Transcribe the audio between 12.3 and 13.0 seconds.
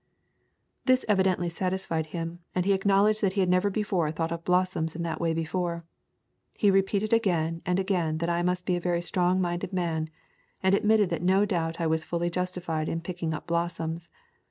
justified